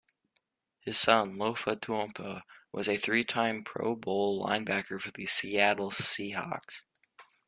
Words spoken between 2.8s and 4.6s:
a three-time Pro Bowl